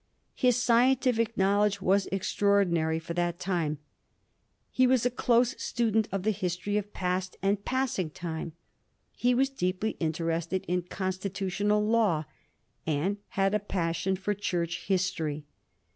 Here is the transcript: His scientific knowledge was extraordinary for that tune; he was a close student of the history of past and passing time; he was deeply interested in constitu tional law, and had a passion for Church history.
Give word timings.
His 0.33 0.55
scientific 0.59 1.37
knowledge 1.37 1.79
was 1.79 2.07
extraordinary 2.07 2.97
for 2.97 3.13
that 3.13 3.39
tune; 3.39 3.77
he 4.71 4.87
was 4.87 5.05
a 5.05 5.11
close 5.11 5.51
student 5.61 6.09
of 6.11 6.23
the 6.23 6.31
history 6.31 6.75
of 6.75 6.91
past 6.91 7.37
and 7.43 7.63
passing 7.63 8.09
time; 8.09 8.53
he 9.15 9.35
was 9.35 9.49
deeply 9.51 9.91
interested 9.99 10.65
in 10.67 10.81
constitu 10.81 11.51
tional 11.53 11.87
law, 11.87 12.23
and 12.87 13.17
had 13.37 13.53
a 13.53 13.59
passion 13.59 14.15
for 14.15 14.33
Church 14.33 14.85
history. 14.87 15.45